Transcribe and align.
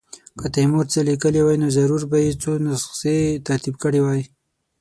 که 0.39 0.47
تیمور 0.55 0.85
څه 0.93 0.99
لیکلي 1.09 1.41
وای 1.43 1.57
نو 1.61 1.67
ضرور 1.77 2.01
به 2.11 2.17
یې 2.25 2.31
څو 2.41 2.51
نسخې 2.65 3.17
ترتیب 3.47 3.75
کړې 3.83 3.99
وای. 4.03 4.21